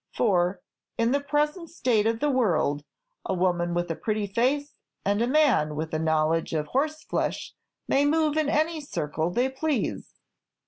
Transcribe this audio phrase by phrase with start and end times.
[0.11, 0.61] For,
[0.97, 2.83] in the present state of the world,
[3.23, 4.73] a woman with a pretty face,
[5.05, 7.53] and a man with a knowledge of horseflesh,
[7.87, 10.15] may move in any circle they please."